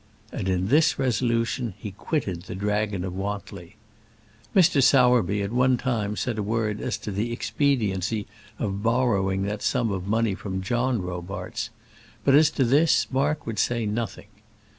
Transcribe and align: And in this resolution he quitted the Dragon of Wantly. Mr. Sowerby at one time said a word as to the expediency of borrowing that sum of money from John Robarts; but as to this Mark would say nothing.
And 0.31 0.49
in 0.49 0.69
this 0.69 0.97
resolution 0.97 1.75
he 1.77 1.91
quitted 1.91 2.41
the 2.45 2.55
Dragon 2.55 3.03
of 3.03 3.13
Wantly. 3.15 3.75
Mr. 4.55 4.81
Sowerby 4.81 5.43
at 5.43 5.51
one 5.51 5.77
time 5.77 6.15
said 6.15 6.39
a 6.39 6.41
word 6.41 6.81
as 6.81 6.97
to 6.97 7.11
the 7.11 7.31
expediency 7.31 8.25
of 8.57 8.81
borrowing 8.81 9.43
that 9.43 9.61
sum 9.61 9.91
of 9.91 10.07
money 10.07 10.33
from 10.33 10.63
John 10.63 11.03
Robarts; 11.03 11.69
but 12.25 12.33
as 12.33 12.49
to 12.49 12.63
this 12.63 13.11
Mark 13.11 13.45
would 13.45 13.59
say 13.59 13.85
nothing. 13.85 14.29